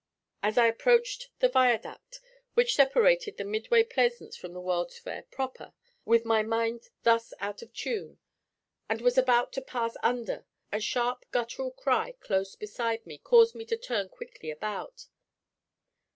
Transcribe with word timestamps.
As 0.41 0.57
I 0.57 0.65
approached 0.65 1.29
the 1.41 1.47
viaduct 1.47 2.21
which 2.55 2.75
separated 2.75 3.37
the 3.37 3.43
Midway 3.45 3.83
Plaisance 3.83 4.35
from 4.35 4.53
the 4.53 4.59
World's 4.59 4.97
Fair 4.97 5.25
proper, 5.29 5.73
with 6.05 6.25
my 6.25 6.41
mind 6.41 6.89
thus 7.03 7.35
out 7.39 7.61
of 7.61 7.71
tune, 7.71 8.17
and 8.89 8.99
was 8.99 9.15
about 9.19 9.53
to 9.53 9.61
pass 9.61 9.95
under, 10.01 10.47
a 10.71 10.79
sharp 10.81 11.25
guttural 11.29 11.69
cry 11.69 12.13
close 12.19 12.55
beside 12.55 13.05
me 13.05 13.19
caused 13.19 13.53
me 13.53 13.63
to 13.65 13.77
turn 13.77 14.09
quickly 14.09 14.49
about. 14.49 15.05